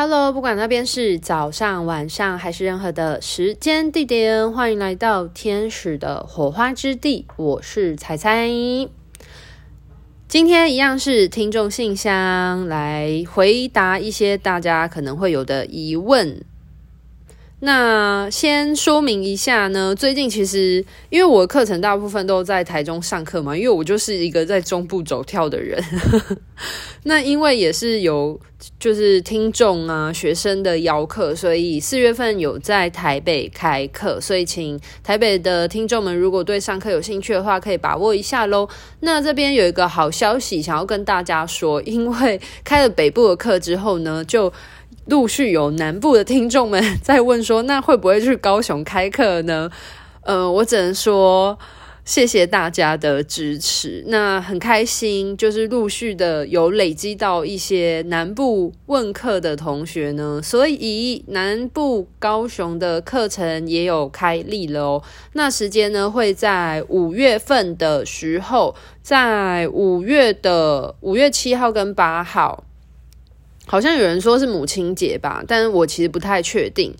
[0.00, 7.26] Hello，不管那边是早上、晚上还是任何的时间地点，欢迎来到天使的火花之地。
[7.34, 8.48] 我是彩彩，
[10.28, 16.44] 今天一样是听众信箱，来回答一些大家可能会有的疑问。
[17.60, 25.82] 那先说明一下呢，最近其实因为我课程大部分都在台中上课嘛，因为我就是一个在中部走跳的人。
[27.02, 28.38] 那因为也是有
[28.78, 38.68] 就是听众啊学生的邀课，所以四月份有在台北开课，所以请台北的听众们如果对上课有兴趣的话，可以把握一下喽。
[39.00, 44.52] 那这边有一个好消息想要跟大家说，因为开了北部的课之后呢，就。
[45.08, 49.70] 陆续有南部的听众们在问说，那会不会去高雄开课呢？
[50.20, 51.58] 呃，我只能说
[52.04, 54.04] 谢谢大家的支持。
[54.08, 65.02] 那很开心，就是陆续的有累积到一些南部问课的同学呢，所以南部高雄的课程也有开立了哦。
[65.32, 72.64] 那时间呢会在五月份的时候，在五月的五月七号跟八号。
[73.68, 76.92] 好像有人说是母亲节吧，但我其实不太确定。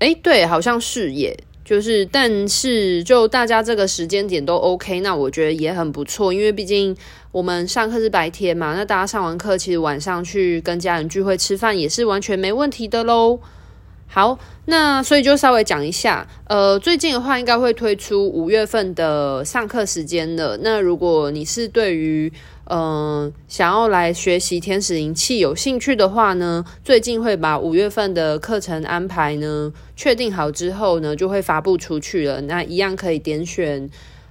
[0.00, 6.96] 诶，对，好像是耶，就是，但是就大家这个时间点都 OK，那我觉得也很不错，因为毕竟
[7.30, 13.38] 我们上课是白天嘛，那大家上完课，其实晚上去跟家人聚会吃饭也是完全没问题的喽。
[14.06, 20.56] 好，那所以就稍微讲一下，呃，最近的话应该会推出五月份的上课时间了。
[20.58, 22.32] 那如果你是对于
[22.66, 32.40] 嗯、想要来学习天使灵气有兴趣的话呢，最近会把五月份的课程安排呢确定好之后呢，就会发布出去了。
[32.42, 33.88] 那一样可以点选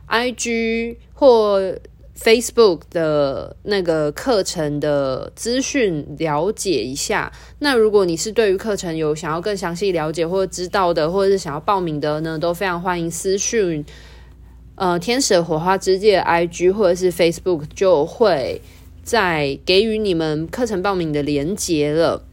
[0.10, 1.76] IG 或
[2.20, 7.32] Facebook 的那个课程的资讯了解一下。
[7.60, 13.84] 那如果你是对于课程有想要更详细了解或者知道的，或者是想要报名的呢，都非常欢迎私讯。
[14.76, 18.60] 呃，天使火花之界 IG 或者是 Facebook 就会
[19.04, 22.24] 在给予你们课程报名的连接了。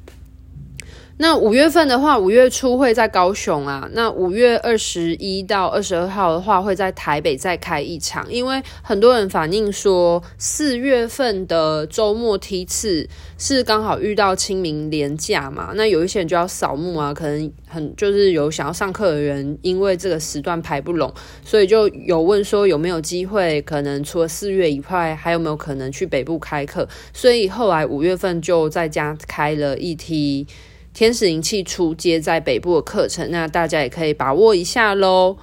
[1.22, 3.86] 那五月份的话，五月初会在高雄啊。
[3.92, 8.26] 那五月二十一到二十二号的话，会在台北再开一场。
[8.32, 15.72] 因为很多人反映说，四月份的周末梯次是刚好遇到清明连假嘛。
[15.74, 21.12] 那有一些人就要扫墓啊，可能很就是有想要上课的人，因为这个时段排不拢，
[21.44, 26.88] 所以就有问说有没有机会，可能除了四月以外，还有没有可能去北部开课？
[27.12, 30.46] 所以后来五月份就在家开了一梯。
[30.92, 35.36] 天使灵气初阶在北部的课程，那大家也可以把握一下喽。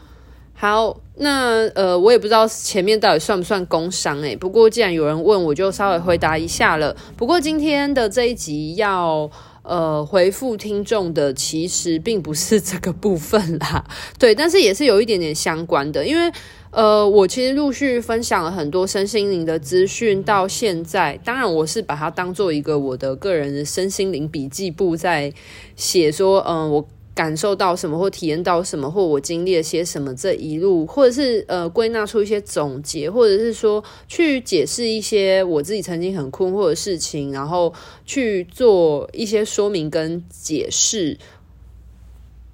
[0.53, 6.95] 好，那呃，我也不知道前面到底算不算工商诶，不过既然有人问，我就稍微回答一下了。
[7.15, 9.29] 不过今天的这一集要
[9.61, 13.85] 呃回复听众的，其实并不是这个部分啦，
[14.17, 16.31] 对，但是也是有一点点相关的，因为。
[16.77, 25.33] 呃，我其实陆续分享了很多身心灵的资讯，到现在，当然我是把它当做一个我的个人的身心灵笔记簿在
[25.75, 37.73] 写，说，嗯、我感受到什么，或体验到什么，或我经历了些什么这一路，或者是呃归纳出一些总结，或者是说去解释一些我自己曾经很困惑的事情，然后
[38.05, 41.17] 去做一些说明跟解释，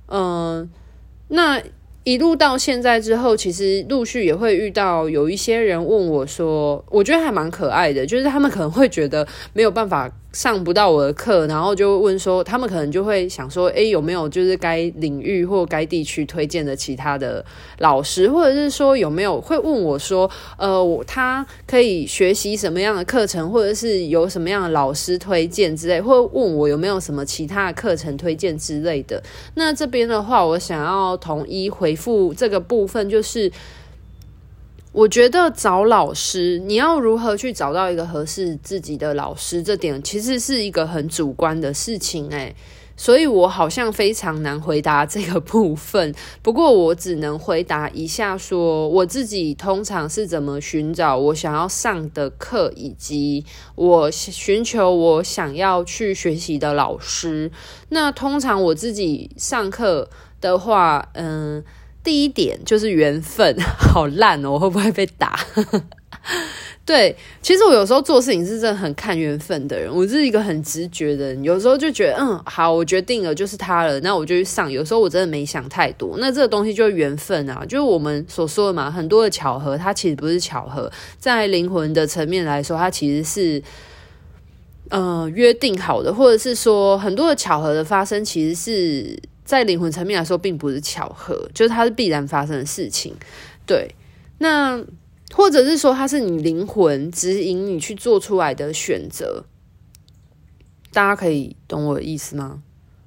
[0.08, 0.72] 嗯、
[1.28, 1.62] 那。
[2.04, 10.12] 一路到现在之后，其实陆续也会遇到有一些人问我说，我觉得还蛮可爱的，就是他们可能会觉得没有办法。
[10.34, 17.46] 上不到我的课，然后就问说，他们可能就会想说，诶，有没有就是该领域或该地区推荐的其他的
[17.78, 29.22] 老师，或者是说有没有会问我说，呃，他可以学习什么样的课程，或者是有什么样的老师推荐之类，或问我有没有什么其他的课程推荐之类的。
[29.54, 33.52] 那这边的话，我想要统一回复这个部分，就是。
[34.94, 42.56] 我觉得找老师，你要如何去找到一个合适自己的老师，这点其实是一个很主观的事情诶，
[42.96, 46.14] 所以我好像非常难回答这个部分。
[46.44, 57.52] 不过我只能回答一下，说我自己通常是怎么寻找我想要上的课，以及我寻求我想要去学习的老师。
[57.90, 60.08] 那通常我自己上课
[60.40, 61.64] 的话，嗯。
[62.04, 64.52] 第一点就是缘分， 好烂哦！
[64.52, 65.40] 我会不会被打？
[66.86, 71.42] 对，其实我有时候做事情是真的很看缘分的人，我是一个很直觉的人。
[71.42, 74.70] 有时候就觉得，嗯，好，我决定了就是他了，那我就去上。
[74.70, 83.64] 有时候我真的没想太多，那这个东西就是缘分啊，就是我们所说的嘛，很多的巧合，它其实不是巧合，在灵魂的层面来说，它其实是。
[84.90, 93.16] 呃约定好的，或者是说很多的巧合的发生，其实是在灵魂层面来说，并不是巧合，就是它是必然发生的事情。
[93.66, 93.94] 对，
[94.40, 94.84] 那
[95.34, 99.46] 或者是说，它是你灵魂指引你去做出来的选择。
[100.92, 102.62] 大家可以懂我的意思吗？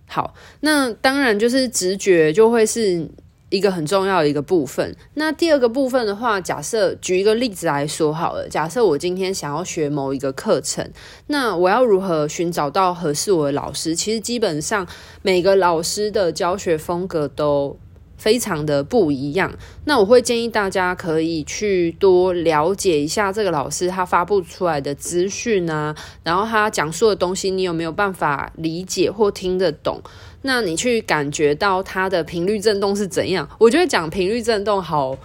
[0.09, 3.09] 好，那当然就是直觉就会是
[3.49, 4.97] 一个很重要的一个部分。
[5.15, 10.91] 那第二个部分的话，假设举一个例子来说好了，假设我今天想要学某一个课程，
[11.29, 13.95] 那我要如何寻找到合适我的老师？
[13.95, 14.87] 其实基本上
[15.23, 17.79] 每个老师的教学风格都
[18.17, 19.53] 非常的不一样，
[19.85, 25.95] 那我会建议大家可以去多了解一下这个老师他发布出来的资讯啊，
[26.25, 30.01] 然后他讲述的东西你有没有办法理解或听得懂？
[30.43, 33.49] 那你去感觉到它的频率震动是怎样？
[33.59, 35.17] 我觉得讲频率震动好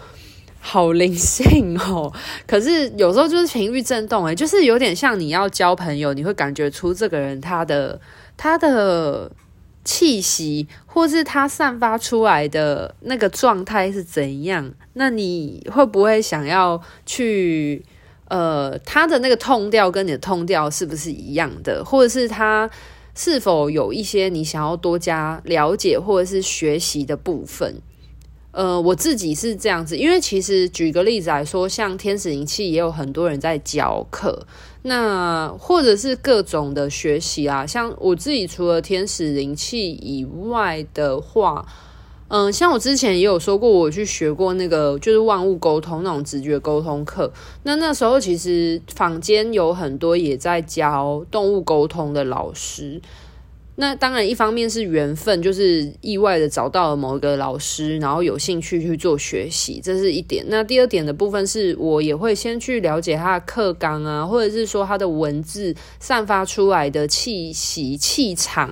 [0.60, 2.12] 好灵性哦，
[2.48, 8.00] 可是有时候就是频率震动，诶，就是有点像你要交朋友，你会感觉出这个人他的
[8.38, 9.31] 他的。
[9.84, 14.72] 气息，或是他散发出来的那个状态是怎样？
[14.94, 17.84] 那你会不会想要去？
[18.28, 21.84] 呃，他的那个 tone 调跟你的 tone 调是不是一样的？
[21.84, 22.69] 或者是他
[23.16, 27.81] 是否有一些你想要多加了解或者是学习的部分？
[28.52, 34.46] 呃，我自己是这样子，因为其实举个例子来说，像天使灵气也有很多人在教课，
[34.81, 41.66] 那或者是各种的学习啊，像我自己除了天使灵气以外的话，
[42.33, 47.30] 嗯、像我之前也有说过，我去学过那个就是万物沟通那种直觉沟通课，
[47.63, 53.01] 那那时候其实坊间有很多也在教动物沟通的老师。
[53.75, 60.45] 那当然，一方面是缘分，就是意外的找到了某一个老师，然后有兴趣去做学习，这是一点。
[60.50, 68.69] 那第二点的部分是我也会先去了解他的课纲啊，或者是说他的文字散发出来的气息、气场，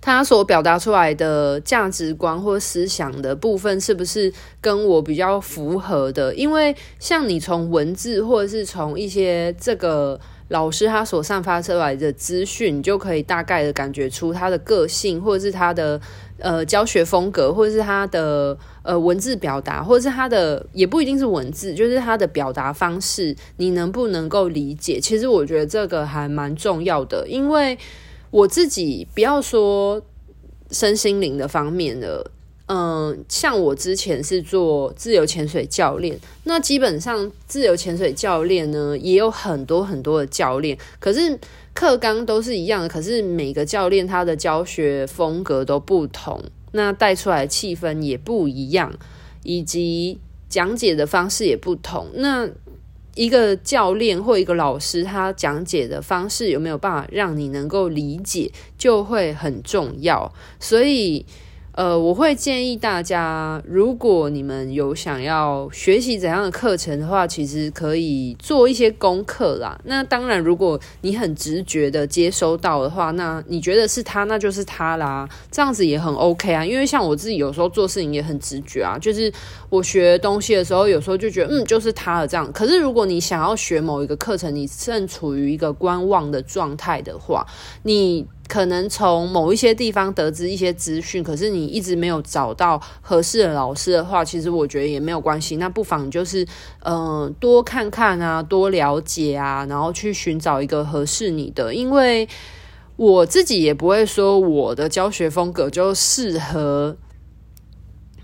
[0.00, 6.34] 他所表达出来的价值观或思想的部分是不是跟我比较符合的？
[6.34, 10.20] 因为像你从文字或者是从一些这个。
[10.48, 15.98] 老师他所散发出来的资讯，你就可以大概的感觉出他的个性，或者是他的
[16.38, 25.00] 呃教学风格，或者是他的呃文字表达，或者是他的也不一定是文字，就是他的表达方式，你能不能够理解？
[25.00, 27.76] 其实我觉得这个还蛮重要的，因为
[28.34, 30.02] 我自己不要说
[30.72, 32.32] 身心灵的方面的。
[32.66, 41.38] 嗯，像我之前是做自由潜水教练，那基本上自由潜水教练呢也有很多很多的教练，可是
[41.74, 46.42] 课纲都是一样的，可是每个教练他的教学风格都不同，
[46.72, 48.90] 那带出来气氛也不一样，
[49.42, 52.06] 以及讲解的方式也不同。
[52.14, 52.48] 那
[53.14, 61.24] 一个教练或一个老师他讲解的方式有没有办法让你能够理解，就会很重要，所以。
[61.74, 69.76] 呃，我会建议大家，如果你们有想要学习怎样的课程的话，其实可以做一些功课啦。
[69.82, 76.64] 那当然，如果你很直觉的接收到的话，那你觉得是他，那就是他啦，这样子也很 OK 啊。
[76.64, 79.32] 因为像我自己有时候做事情也很直觉啊，就是
[79.68, 82.52] 我学东西的时候，有时候就觉得嗯，就是他了这样。
[82.52, 87.44] 可是如果你想要学某一个课程，你正处于一个观望的状态的话，
[87.82, 88.24] 你。
[88.46, 95.56] 可能从某一些地方得知一些资讯，可是你一直没有找到合适的老师的话，其实我觉得也没有关系。
[95.56, 96.46] 那不妨就是，
[96.84, 101.74] 嗯、多看看啊，多了解啊，然后去寻找一个合适你的。
[101.74, 102.28] 因为
[102.96, 106.96] 我自己也不会说我的教学风格就适合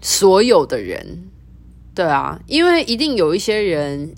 [0.00, 1.30] 所有的人，
[1.94, 4.14] 对啊，因为一定有一些人。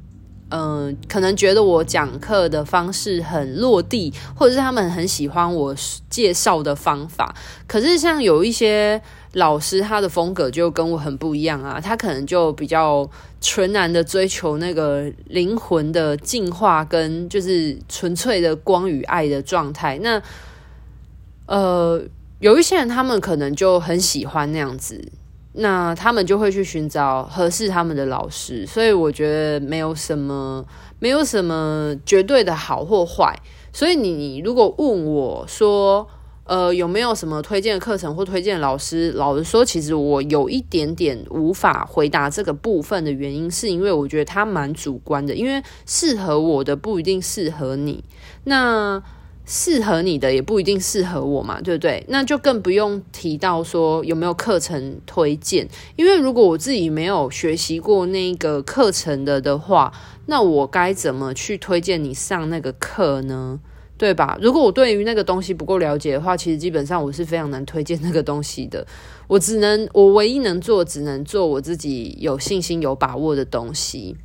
[0.55, 5.75] 嗯，可能觉得我讲课的方式很落地，或者是他们很喜欢我
[6.11, 7.35] 介绍的方法。
[7.67, 9.01] 可是像有一些
[9.33, 13.09] 老师，他的风格就跟我很不一样啊，他可能就比较
[13.41, 19.99] 纯然的追求那个灵魂的净化，跟就是纯粹的光与爱的状态。
[20.03, 20.21] 那
[21.47, 22.03] 呃，
[22.41, 25.03] 有一些人，他们可能就很喜欢那样子。
[25.55, 30.65] 那他们就会去寻找合适他们的老师，所以我觉得没有什么，
[30.99, 33.39] 没有什么绝对的好或坏。
[33.73, 36.07] 所以你如果问我说，
[36.45, 39.13] 呃，有没有什么推荐的课程或推荐老师？
[39.13, 48.03] 老实说，其实我有一点点无法回答这个部分的原因，是因为我觉得它蛮主观的，因为适合我的不一定适合你。
[48.45, 49.03] 那
[49.55, 52.03] 适合你的也不一定适合我嘛，对不对？
[52.09, 59.93] 那就更不用提到说有没有课程推荐，因为如果我自己没有学习过那个课程的的话，
[60.25, 63.61] 那我该怎么去推荐你上那个课呢？
[63.99, 64.39] 对吧？
[64.41, 68.87] 如果我对于那个东西不够了解的话，其实基本上我是非常难推荐那个东西的。
[69.29, 74.17] 我只能，我唯一能做，只能做我自己有信心、有把握的东西。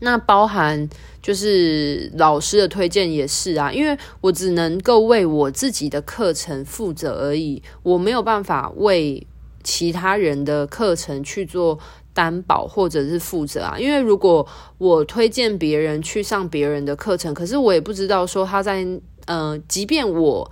[0.00, 0.88] 那包含
[1.22, 9.26] 就是老师的推荐也是啊，因为我只能够为我自己的课程负责而已，我没有办法为
[9.62, 11.78] 其他人的课程去做
[12.14, 14.46] 担保或者是负责啊，因为如果
[14.78, 20.50] 我推荐别人去上别人的课程，可是我也不知道说他在嗯、呃，即便我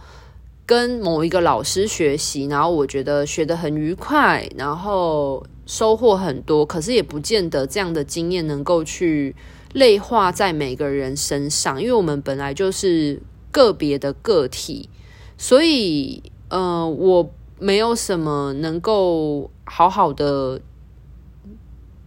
[0.66, 9.36] 跟某一个老师学习，然后我觉得学得很愉快，然后收获很多，可是也不见得这样的经验能够去
[9.74, 13.20] 内化在每个人身上，因为我们本来就是
[13.52, 14.88] 个别的个体，
[15.36, 20.60] 所以呃，我没有什么能够好好的。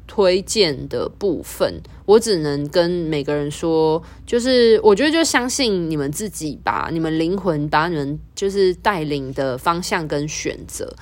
[0.08, 10.94] 推荐的部分，我只能跟每个人说，就是我觉得就相信你们自己吧，你们灵魂把你们就是带领的方向跟选择，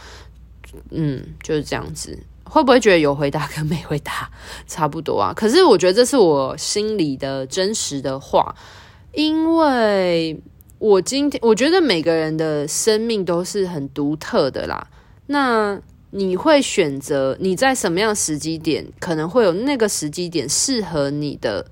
[0.92, 2.20] 嗯，就是这样子。
[2.50, 4.30] 会不会觉得有回答跟没回答
[4.68, 5.32] 差不多啊？
[5.38, 8.56] 可是我觉得这是我心里的真实的话，
[9.14, 10.42] 因为
[10.80, 14.88] 我今天我觉得每个人的生命都是很独特的啦，
[15.28, 15.80] 那。
[16.12, 21.68] 你会选择你在什么样时机点，可能会有那个时机点适合你的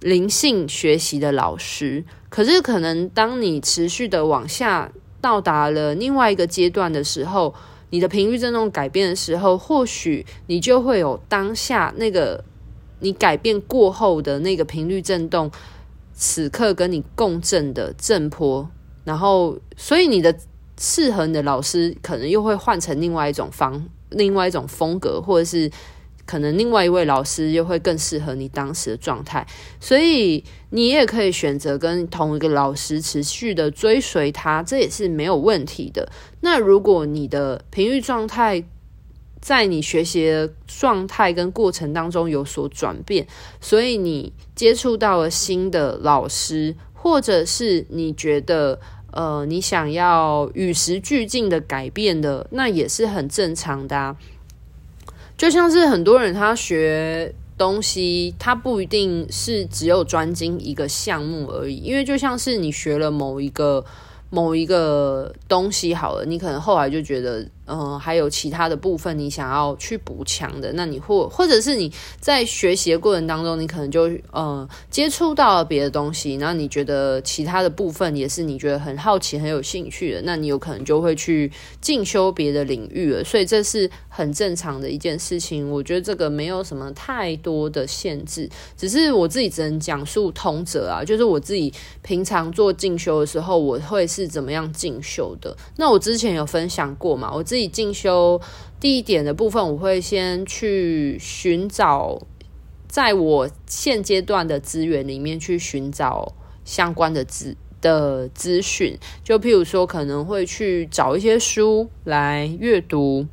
[0.00, 2.04] 灵性学习的老师。
[2.28, 4.92] 可是，可能当你持续的往下
[5.22, 7.54] 到达了另外一个阶段的时候，
[7.94, 12.42] 你的频率振动改变的时候，或许你就会有当下那个
[12.98, 15.48] 你改变过后的那个频率振动，
[16.12, 18.68] 此刻跟你共振的振波，
[19.04, 20.36] 然后，所以你的。
[20.76, 25.70] 适合你的老师，可能又会换成另外一种方、另外一种风格，或者是
[26.26, 29.46] 可能另外一位老师又会更适合你当时的状态。
[29.80, 36.10] 所以你也可以选择跟同一个老师持续的追随他，这也是没有问题的。
[36.40, 38.64] 那如果你的频率状态
[39.40, 43.26] 在你学习的状态跟过程当中有所转变，
[43.60, 48.80] 所以你接触到了新的老师，或者是你觉得。
[49.16, 54.16] 呃，你想要与时俱进的改变的，那也是很正常的啊。
[55.36, 63.84] 就像是很多人他学东西，他不一定是只有专精一个项目而已，因为就像是你学了某一个
[64.30, 67.46] 某一个东西好了，你可能后来就觉得。
[67.66, 71.90] 嗯，还有其他的部分你想要去补强的，那你或或者是你
[72.20, 83.24] 在学习的过程当中，你可能就嗯接触到了别的东西，然后你觉得其他的部分也是你觉得很好奇、很有兴趣的，那你有可能就会去进修别的领域了。
[83.24, 95.56] 所以这是很正常的一件事情，我觉得这个没有什么太多的限制，只是我自己只能讲述通则啊，就是我自己平常做进修的时候，我会是怎么样进修的。
[95.76, 97.42] 那我之前有分享过嘛，我。
[97.53, 98.40] 自自己进修
[98.80, 102.20] 第一点的部分，我会先去寻找，
[102.88, 106.34] 在我现阶段的资源里面去寻找
[106.64, 113.28] 相关的资的资讯，就譬如说可能会去找一些书来阅读。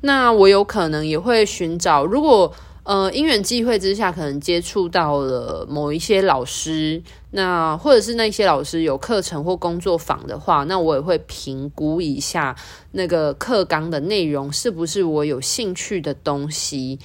[0.00, 2.54] 那我有可能也会寻找，如果。
[2.82, 12.56] 呃，因缘际会之下，可能接触到了某一些老师，那或者是那些老师有课程或工作坊的话，那我也会评估一下
[12.92, 16.98] 那个课纲的内容是不是我有兴趣的东西，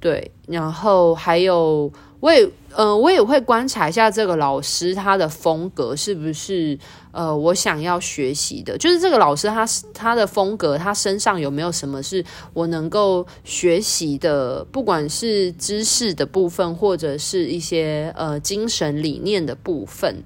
[0.00, 1.92] 对，然后还有。
[2.20, 6.76] 我也，呃，我也会观察一下这个老师他的风格是不是，
[7.12, 8.76] 呃，我想要学习的。
[8.76, 20.24] 就是这个老师他他的风格，他身上有没有什么是我能够学习的，不管是知识的部分，或者是一些呃精神理念的部分。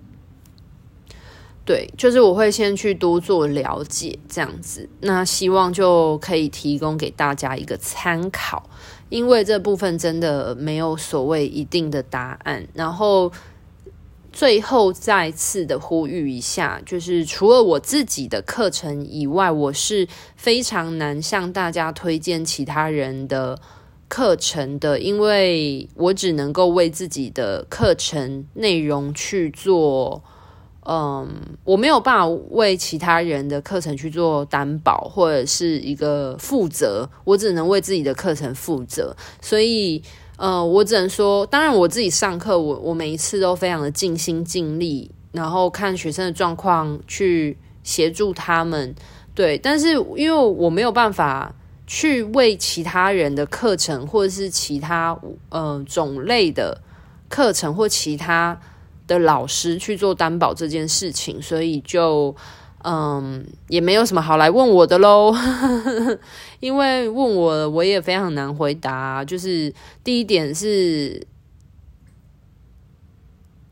[1.65, 8.69] 对，就是我会先去多做了解，这样子，那希望就可以提供给大家一个参考。
[9.13, 13.31] 因为这部分真的没有所谓一定的答案，然后
[14.33, 23.61] 最后再次的呼吁一下，就是除了我自己的课程以外，我是非常难向大家推荐其他人的
[24.09, 30.25] 课程的，因为我只能够为自己的课程内容去做。
[30.85, 31.29] 嗯，
[31.63, 39.15] 我没有办法为其他人的课程去做担保或者是一个负责，我只能为自己的课程负责。
[39.41, 40.03] 所以，
[40.39, 48.93] 呃，我只能说，当然我自己上课，我我每一次都非常的尽心尽力，然后看学生的状况去协助他们。
[49.37, 51.55] 对，但是因为我没有办法
[51.87, 55.17] 去为其他人的课程或者是其他
[55.51, 56.81] 呃种类的
[57.29, 58.61] 课程或其他。
[59.13, 62.35] 的老师去做担保这件事情，所以就
[62.85, 65.35] 嗯也没有什么好来问我的喽，
[66.61, 69.25] 因为问我我也非常难回答。
[69.25, 71.27] 就是第一点是。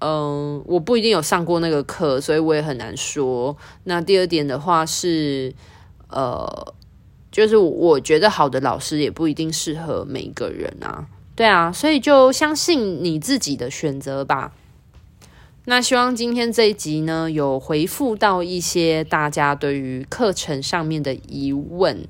[0.02, 3.54] 嗯，我不一定有上过那个课，所以我也很难说。
[3.84, 5.52] 那第二点的话是，
[6.08, 6.74] 呃，
[7.30, 11.06] 就是我觉得好的老师也不一定适合每一个人啊。
[11.36, 14.54] 对啊，所以就相信你自己的选择吧。
[15.70, 22.08] 那希望今天这一集呢，有回复到一些大家对于课程上面的疑问。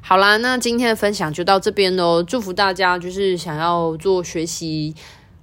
[0.00, 2.20] 好啦，那今天的分享就到这边喽。
[2.20, 4.92] 祝福大家，就是想要做学习。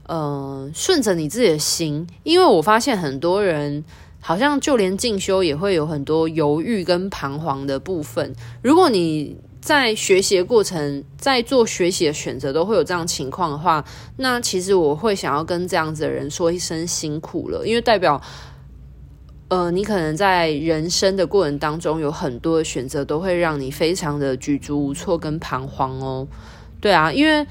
[0.08, 3.86] 呃，顺着你自己的心，因为我发现很多人
[4.20, 8.36] 好像就连进修也会有很多犹豫跟彷徨的部分。
[8.62, 13.84] 如果你在学习的过程，在做学习的选择都会有这样情况的话，
[14.18, 18.22] 那其实我会想要跟这样子的人说一声辛苦了，因为代表，
[19.50, 26.28] 呃，你可能在人生的过程当中有很多的选择都会让你非常的举足无措跟彷徨哦。
[26.80, 27.46] 对啊，因为。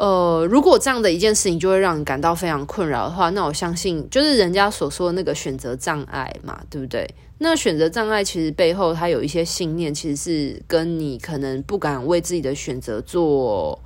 [0.00, 7.06] 呃，如果这样的一件事情就会让你感到非常困扰的话，那我相信就是人家所说的那个选择障碍嘛，对不对？
[7.36, 13.78] 那选择障碍其实背后它有一些信念，其实是跟你可能不敢为自己的选择做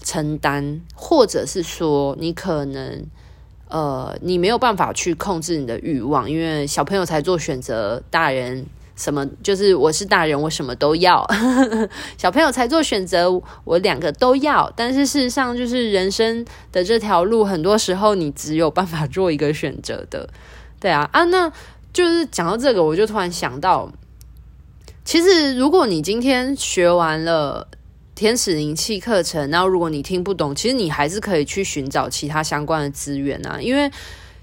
[0.00, 3.04] 承担，或者是说你可能
[3.66, 8.64] 呃你没有办法去控制你的欲望，因为小朋友才做选择，大人。
[9.00, 9.26] 什么？
[9.42, 11.26] 就是我是大人，我什么都要。
[12.18, 13.30] 小朋友才做选择，
[13.64, 14.70] 我两个都要。
[14.76, 20.28] 但是事实上，就是人生的这条路，很多时候你只有办法做一个选择的。
[20.78, 21.50] 对啊，啊，那
[21.94, 23.90] 就是讲到这个，我就突然想到，
[25.02, 27.66] 其实如果你今天学完了
[28.14, 33.90] 天使灵气课程，然后如果你听不懂，其实你还是可以去寻找其他相关的资源啊，因为。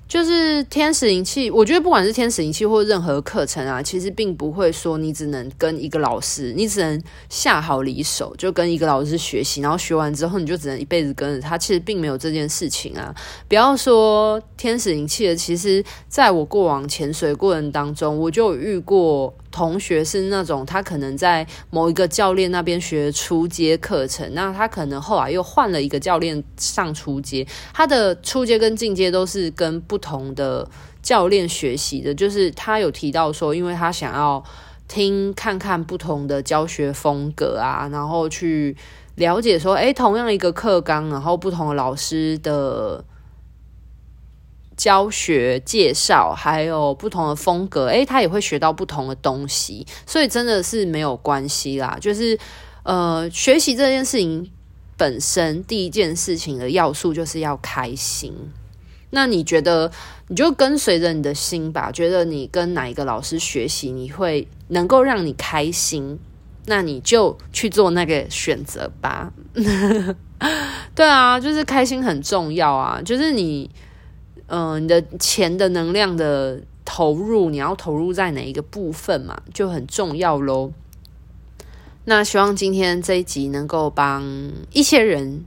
[0.08, 11.58] 就是天使灵气，我觉得不管是天使灵气或任何课程啊，其实并不会说你只能跟一个老师，你只能下好离手，就跟一个老师学习，然后学完之后你就只能一辈子跟着他。
[11.58, 13.14] 其实并没有这件事情啊！
[13.50, 19.34] 不要说天使灵气的，其实在我过往潜水过程当中，我就遇过。
[19.58, 30.70] 同学是那种他可能在某一个教练那边学初阶课程，那他可能后来又换了一个教练上初阶，他的初阶跟进阶都是跟不同的
[31.02, 32.14] 教练学习的。
[32.14, 34.44] 就是他有提到说，因为他想要
[34.88, 38.78] 听看看不同的教学风格啊，然后去
[39.16, 43.04] 了解说，诶，同样一个课纲，然后不同的老师的。
[44.78, 51.98] 教学介绍还有不同的风格，诶，他也会学到不同的东西，所以真的是没有关系啦。
[52.00, 52.38] 就是
[52.84, 54.52] 呃，学习这件事情
[54.96, 58.32] 本身，第一件事情的要素就是要开心。
[59.10, 59.92] 那你觉得，
[60.28, 66.20] 你就跟随着你的心吧，觉得你跟哪一个老师学习，你会能够让你开心，
[66.68, 69.34] 那你就去做那个选择吧。
[70.94, 73.68] 对啊，就是开心很重要啊，就是你。
[74.48, 80.72] 嗯、你的钱的能量的投入，你要投入在哪一个部分嘛，就很重要喽。
[82.06, 84.24] 那希望今天这一集能够帮
[84.72, 85.44] 一些人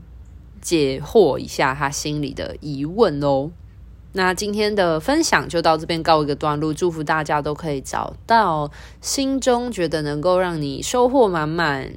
[0.61, 3.49] 解惑一下他心里的疑问喽。
[4.13, 11.91] 那今天的分享就到这边告一个段落，祝福大家都可以找到心中觉得能够让你收获满满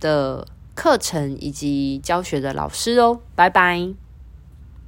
[0.00, 3.20] 的课程以及教学的老师哦。
[3.36, 4.07] 拜拜。